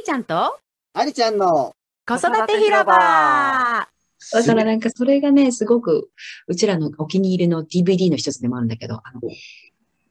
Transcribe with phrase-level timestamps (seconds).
[0.00, 0.58] ーちゃんと？
[0.92, 1.74] ありちゃんの
[2.06, 3.88] 子育て広場。
[4.32, 6.10] だからなんかそれがね、すごく、
[6.46, 9.20] うちらのお気に入りの DVD の一つでもあるんだけど、あの、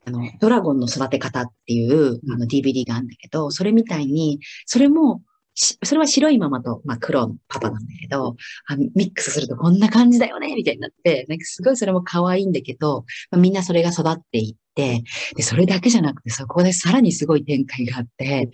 [0.05, 5.25] あのドラゴンの育て方っていうあの DVD があるんだけど、それみたいに、それも、し
[5.60, 8.38] それは白いママと、まあ、黒のパパなんだけど、
[8.68, 15.04] あミックスするとこんな感じだよねみたいになって、なんかすごいそれも可愛いんだけど、まあ、みんなそれが育っていって、
[15.35, 18.49] で、それだけじゃなくて、そこでさらにすごい展開があって、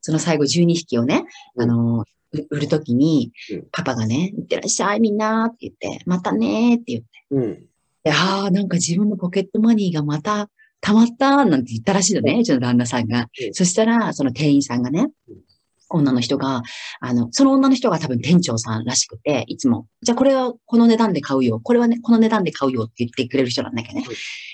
[0.00, 1.24] その最後12匹をね、
[1.58, 2.04] あの、う
[2.50, 7.66] 売るときにうん、パパがね、いってらっしゃいみんなって言って、またねーって言って、うん。
[8.02, 10.48] でああ、なんか自分のポケットマニーがまた
[10.80, 13.28] 溜まったなんて言ったらしいのね、うちの旦那さんが。
[13.46, 13.50] う。
[13.50, 13.54] ん。
[13.54, 15.36] そしたら、その店員さんがねうん、
[15.88, 16.62] 女の人が、
[17.00, 21.60] あの、その女の人が多分店長さんらしくて、いつも、じゃあこれはこの値段で買うよ。
[21.60, 24.06] これはね、この値段で買うよって言ってくれる人なんだけどね。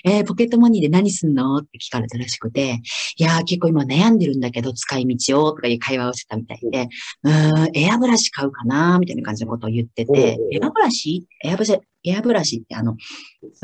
[0.05, 2.81] えー、ポケットマニーで何すんのって聞かれたらしくて、
[3.17, 6.89] いやー結構今悩んでるんだけど、使い道をとかいう会話をしてたみたいで、
[7.23, 11.25] うーん、エアブラシ買うかなみたいな感じのことを言っててエアブラシ？
[11.43, 12.97] エアブラシ、エアブラシってあの、ま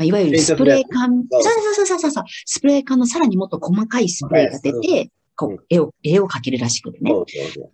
[0.00, 5.10] あ、いわゆるスプレー缶、そうそうそうそうそうそう、スプレー缶のさらにもっと細かいスプレーが出て、
[5.40, 7.14] こう絵を、絵を描けるらしくてね。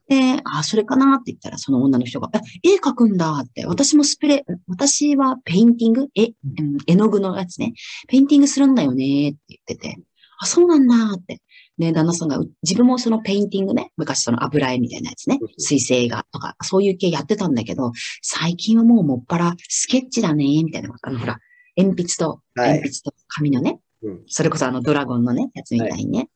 [0.09, 2.31] で、あ、それかなって言ったら、その女の人が、
[2.63, 6.07] え、絵描くんだって、私もスプレー、私はペインティング？
[6.15, 6.77] え、うん。
[6.87, 7.73] 絵の具のやつね。
[8.07, 9.99] ペインティングするんだよねって言ってて、
[10.39, 11.41] あ、そうなんだって。
[11.77, 15.39] ね、旦那さんが、う自分もそのペインティングね、昔その油絵みたいなやつね。
[15.41, 17.91] うん、水性画とか、そういう系やってたんだけど、
[18.23, 20.91] 最近はもうもっぱらスケッチだね、みたいな。
[20.91, 21.09] こと。
[21.09, 21.41] あの、ほら、
[21.77, 22.69] 鉛筆と、はい。
[22.69, 24.23] 鉛筆と紙のね、うん。
[24.29, 26.29] それこそあのドラゴンのね、やつみたいにね、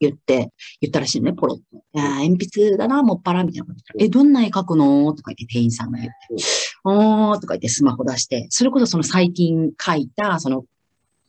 [0.00, 0.50] 言って、
[0.80, 1.62] 言ったらしいのね、ポロッと。
[1.76, 5.12] いやー鉛筆だな、もっぱら、みたいなことえ、どんな絵描くの？
[5.14, 6.44] とか言って店員さんが言って、
[6.84, 10.64] おーとか言ってスマホ出して、それこそその最近描いた、その、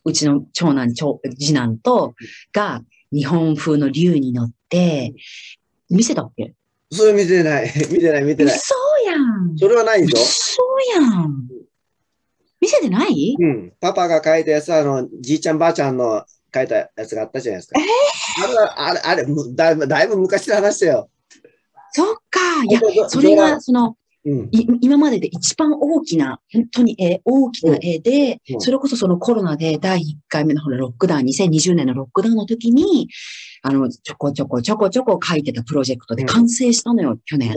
[0.03, 2.15] うちの長男、長次男と、
[2.53, 5.13] が、日本風の竜に乗って、
[5.89, 6.53] 見せたっけ
[6.91, 7.71] それ見てない。
[7.91, 8.55] 見てない、見てない。
[8.55, 8.75] 嘘
[9.09, 9.57] やん。
[9.57, 10.11] それはないぞ。
[10.15, 10.61] 嘘
[10.99, 11.47] やん。
[12.61, 13.35] 見せてない？
[13.39, 13.73] うん。
[13.79, 16.23] パパが書いたやつは、あの、じいちゃんばあちゃんの
[16.55, 17.79] 書いたやつがあったじゃないですか。
[18.43, 21.09] あれは、あれ、あれ、むだいぶ、だいぶ昔の話だよ。
[21.91, 22.63] そっか。
[22.63, 24.49] いや、どそれどが、その、うん。
[24.51, 33.07] い今までで一番大きな、本当に絵、大きな絵で、うんそれこそそのコロナで第1回目のほらロックダウン、2020年のロックダウンの時に、
[33.61, 37.55] あの、ちょこちょこちょこちょこ書いてたプロジェクトでうん完成したのよ、去年。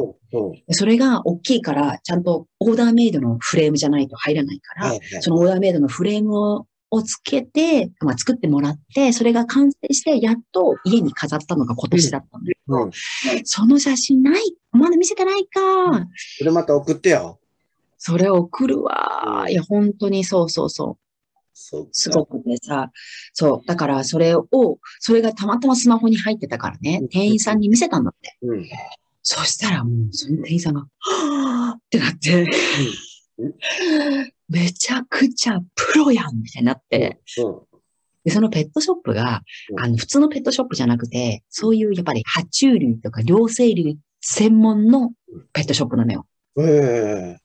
[0.70, 12.90] それが大きいから、ちゃんとオーダーメイドのフレームじゃないと入らないから、そのオーダーメイドのフレームををつけて、まあ、作ってもらって、それが完成して、やっと家に飾ったのが今年だったんだけど、うん。
[13.44, 14.56] その写真ない？
[14.72, 15.60] まだ見せてないか。
[16.38, 17.40] それまた送ってよ。
[17.98, 19.46] それ送るわ。
[19.48, 21.88] いや、本当にそうそうそう。
[21.90, 22.92] すごくてさ、
[23.32, 23.66] そう。
[23.66, 24.46] だから、それを、
[25.00, 28.36] それがたまたまスマホに入ってたからねうん、店員さんに見せたんだって。
[28.42, 28.64] うん。
[29.22, 32.46] そしたらもう、その店員さんが、はぁーってなって、
[34.48, 37.60] めちゃくちゃプロやんみたいになって、うん。
[38.24, 45.12] で、そのペットショップがう、んあの、普通のペットショップじゃなくて、そういうやっぱり爬虫類とか両生類専門の
[45.52, 46.26] ペットショップなのよ。
[46.58, 47.38] ええうんうん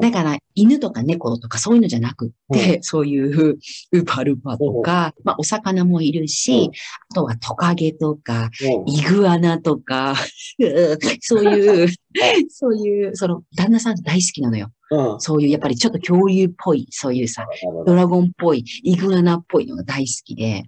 [0.00, 3.58] だから、犬とか猫とかそういうのじゃなくって、そういう
[3.92, 6.56] ウーパルパとか、まあ、お魚もいるし、う。
[6.68, 6.70] ん
[7.10, 8.90] あとはトカゲとか、う。
[8.90, 10.14] んイグアナとか、
[11.20, 11.88] そういう、
[12.50, 14.72] そういう、その、旦那さん大好きなのよ。
[14.90, 15.20] うん。
[15.20, 17.46] そういう、やっぱりちょっと恐竜っぽい、そういうさ、
[17.86, 20.64] ドラゴンっぽい、イグアナっぽいのが大好きで、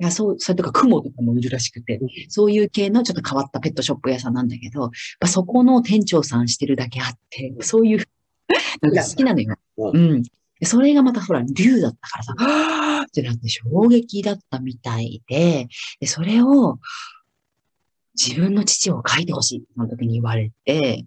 [0.00, 2.08] いやそう、それとかクモとかもいるらしくて、うん。
[2.28, 4.90] そういう系のちょっと変わったペットショップ屋さんなんだけど、
[5.26, 8.04] そこの店長さんしてるだけあって、そういう、
[8.90, 9.56] か好きなのよ。
[9.76, 10.22] ううん。
[10.22, 15.68] でそれがまたほら、竜だったからさ、はーってなって衝撃だったみたいで、
[16.00, 16.78] で、それを、
[18.14, 21.06] 自分の父を書いてほしいってその時に言われて、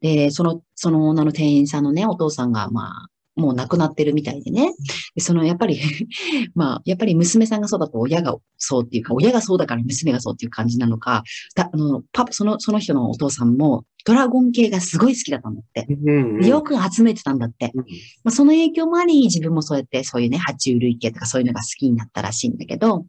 [0.00, 4.74] で、その、その女の店員さんのね、お父さんが、まあ、もう亡くなってるみたいでね。
[5.14, 5.78] でその、やっぱり、
[6.54, 15.86] まあ、やっぱり娘さんがそうだと親がそうっていうか、親がそうだから娘がそうっていう感じなのか、だあの、パパ、その、その人のお父さんも、ドラゴン系がすごい好きだったんだって。
[15.88, 17.72] うんうんよく集めてたんだって。
[17.74, 17.84] うんま
[18.26, 23.06] あ、その影響もあり、自分もそうやって、そういうね、爬虫類系とかそういうのが好きになったらしいんだけど、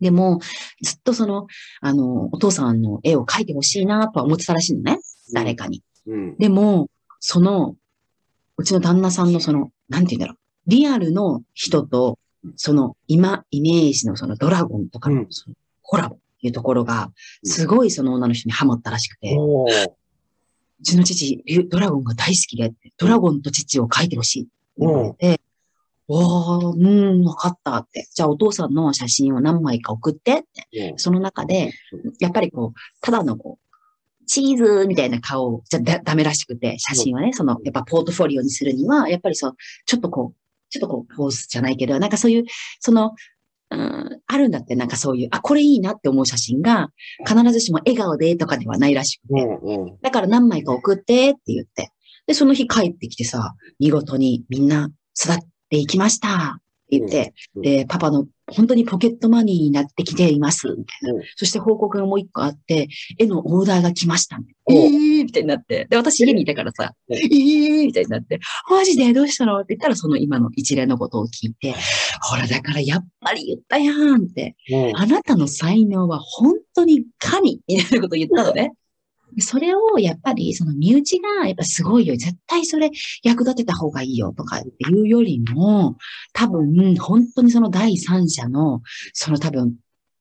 [0.00, 0.40] でも、
[0.82, 1.46] ずっとその、
[1.80, 4.98] あの、お父さんの絵を描いてほしいなとは思ってたらしいのね。
[5.32, 5.82] 誰かに。
[6.06, 6.36] うん。
[6.38, 6.88] でも、
[7.20, 7.76] その、
[8.56, 10.36] うちの旦那さんのその、なんて言うんだろう。
[10.66, 12.18] リアルの人と、
[12.56, 15.16] その、今、イメージのそのドラゴンとかうん。
[15.16, 15.26] の
[15.82, 17.10] コラボっていうところが、
[17.44, 17.50] うん。
[17.50, 25.40] すごいその女の人にハマったらしくて、うちの父、ドラゴンが大好きでドラゴンと父を描いてほしいって言われて、
[26.08, 28.08] おー、うん、わかったって。
[28.12, 30.90] じゃあお父さんの写真を何枚か送ってって。
[30.90, 31.72] うんその中で、
[32.18, 33.71] やっぱりこう、ただのこう、
[34.26, 40.36] チーズみたいな顔じゃだダメらしくて、写真はね、その、やっぱポートフォリオにするには、やっぱりそう、ちょっとこう、
[40.70, 42.44] ちょっとこう、ポーズじゃないけど、なんかそういう、
[42.80, 43.14] その、
[43.70, 46.90] うん、あるんだって、なんかそういう、あ、これいいなって思う写真が、
[47.26, 51.90] 必ずしも笑顔でとかではないらしくて、うんうん、だから何枚か送ってって言って、
[52.26, 55.38] で、その日帰ってきてさ、見事にみんな育っ
[55.70, 56.60] ていきましたっ
[56.90, 61.22] て言って、で、パパの本当にポケットマニーになってきています、みたいな。
[61.36, 62.88] そして報告がもう一個あって、
[63.18, 64.38] 絵のオーダーが来ました、
[64.70, 65.86] えーみたいになって。
[65.88, 67.16] で、私家にいたからさ、え？
[67.16, 68.40] ーみたいになって、
[68.70, 69.12] マジで？
[69.12, 69.58] どうしたの？
[69.58, 71.74] って言ったら、その今の一連のことを聞いて、
[72.22, 74.56] ほら、だからやっぱり言ったやんって、
[74.94, 78.72] あなたの才能は本当に神みたいなことを言ったのね。
[79.38, 82.16] それをやっぱりその身内がやっぱすごいよ。
[82.16, 82.90] 絶対それ
[83.22, 85.96] 役立てた方がいいよとかっていうよりも、
[86.32, 88.82] 多分本当にその第三者の
[89.12, 89.74] その多分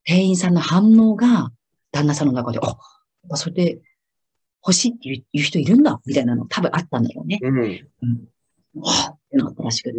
[0.03, 1.51] 店員さんの反応が
[1.91, 3.81] 旦那さんの中で、あ、それで
[4.63, 7.39] 欲しいっていう人いるんだみたいなの多分あったんだよね。
[7.41, 7.57] うん。
[7.59, 8.81] うん。
[8.81, 9.97] わってなったらしくて。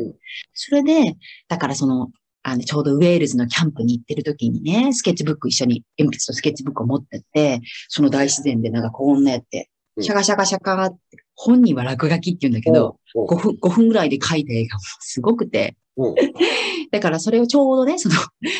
[0.54, 1.16] それで、
[1.48, 2.10] だからその
[2.42, 10.98] あの、ちょうどウェールズのキャンプに行ってる時にね、スケッチブック一緒に、鉛筆とスケッチブックを持ってって、その大自然でなんかこんなやって、シャカシャカシャカって、
[11.34, 15.76] 本人は落書きって言うんだけど、5分、5分ぐらいで描いた絵がすごくて、
[16.90, 18.14] だからそれをちょうどね、その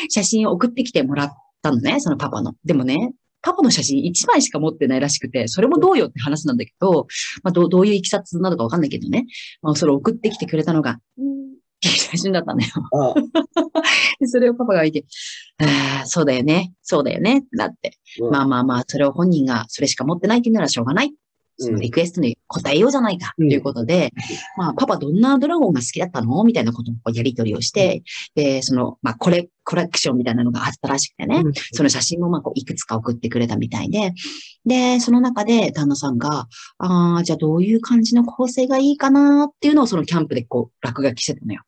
[0.08, 1.32] 写真を送ってきてもらっ
[1.62, 2.54] たのね、そのパパの。
[2.64, 7.06] でもね、パパの写真1枚しか持ってないらしくて、それもどうよって話なんだけど、
[7.42, 9.26] まあどどういういきさつなのかわかんないけどね、
[9.62, 10.98] まあそれを送ってきてくれたのが、
[11.88, 12.72] 写真だったんだよ。
[14.20, 15.04] でそれをパパが見て、
[15.58, 21.12] ああ、そうだよね、そうだよね、ってなって、うん、まあまあまあ、それを本人がそれしか持ってないって言うならしょうがない。
[21.58, 24.12] そのリクエストに答えようじゃないか、ということで、
[24.56, 26.42] うん、まあ、パパどんなドラゴンが好きだったの？
[26.44, 28.02] みたいなことをやり取りをして、
[28.34, 34.12] で、その、まあ、コレ、コレクションみたいなのがあったらしくてね、うん、その写真もまあ、こう、いくつか送ってくれたみたいで、
[34.64, 41.62] で、その中で旦那さんが、ああ、じゃあどういう感じの構成がいいかなっていうのをそのキャンプでこう、落書きしてたのよ。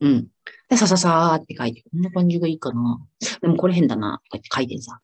[0.00, 0.28] うん。
[0.68, 3.00] で、さささーって書いて、こんな感じがいいかな。
[3.40, 5.00] でもこれ変だな、とかって書いてんさ。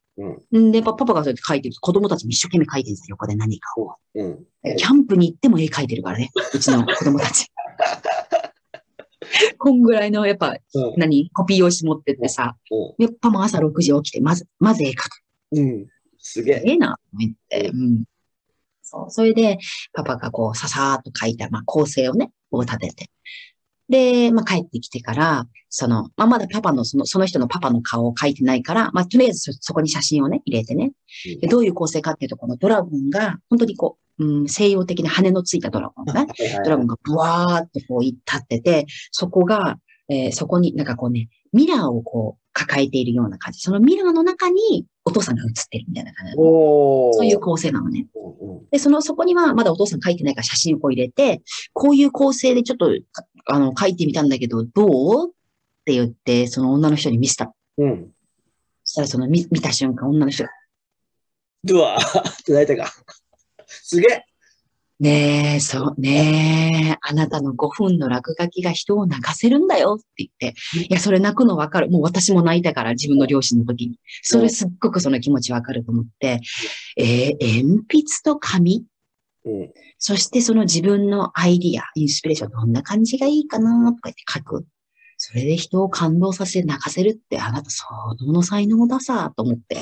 [0.53, 0.73] うん。
[0.73, 3.97] で、パパがそうやって書いてる子供たちも一生懸命書いてるんですよ、横で何かを。
[4.15, 4.45] うん。
[4.77, 7.47] キャンプに行っても絵描いてるからね、うちの子供たち。
[9.59, 15.23] こんぐらいの、やっぱ、うん、何コピー用紙持ってってさ、うん、やっぱも朝6時起きて、まず、まず絵描く。
[15.53, 15.87] うん。
[16.19, 16.63] すげえ。
[16.65, 17.71] ええな、と思って。
[17.71, 18.05] うん。
[18.83, 19.11] そう。
[19.11, 19.59] それで、
[19.93, 23.11] パパがこう、ささーっと書いた、まあ、構成をね、こう立てて。
[23.89, 30.93] で、まあ、帰ってきてから、その、まあ、まだパパの、その、その人のパパの顔を描いてないから、まあ、とりあえずそこに写真をね、入れてね。
[31.41, 36.27] でどういう構成かっていうと、このドラゴンが、本当にこう、うん、西洋的な羽のついたドラゴンね。
[36.65, 39.79] ドラゴンがブワーっとこう立ってて、そこが、
[40.09, 43.61] えー、そこになんかこうね、ミラーをこう抱えているような感じ。
[43.61, 46.33] そのミラーの中にお父さんが映ってるみたいな感じ。
[46.35, 48.07] そういう構成なのね。
[48.71, 51.43] で、その、そこにはまだお父さん書いてないから写真をこう入れて、
[51.73, 52.91] こういう構成でちょっと
[53.47, 55.31] あの、書いてみたんだけど、どう？
[55.31, 55.33] っ
[55.85, 57.53] て言って、その女の人に見せた。
[57.79, 58.11] うん。
[58.85, 60.51] そしたらその見見た瞬間、女の人が。
[61.65, 62.93] ドワーって泣いたか。
[63.67, 64.25] すげえ。
[65.01, 70.55] ねえ、そう、ねえ、あなたの5分の落書きが人を泣かせるんだよって言って、
[70.89, 71.91] いや、それ泣くのわかる。
[71.91, 73.99] もう私も泣いたから、自分の両親の時に。
[74.23, 76.41] それすっごくその気持ちわかると思って、
[76.97, 78.85] えー、鉛筆と紙？
[79.47, 84.67] うん、そしてその自分のアイディア、インスピレーション、どんな感じがいいかなとか言って書く。
[85.17, 89.77] それで人を感動させ泣かせるってあなた相当の才能ださ、と思って。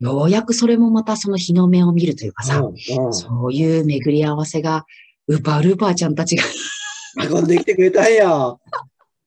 [0.00, 4.86] ようやくそれもまたその日の目を見るというかさ、うんうん、そういう巡り合わせが、
[5.28, 6.42] ウーパールーパーちゃんたちが
[7.30, 8.56] 運んできてくれたんや。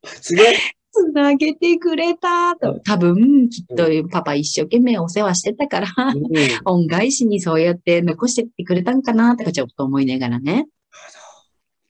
[0.03, 0.57] すげえ。
[0.93, 2.79] つなげてくれたと。
[2.85, 6.23] 多分、きっとパパ一生懸命お世話してたから、うん、
[6.65, 10.67] 恩返しにそうやって残してってくれたんかなとかちょっと思いながらね。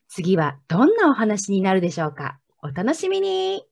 [0.08, 2.40] 次はどんなお話になるでしょうか？
[2.62, 3.64] お楽しみに。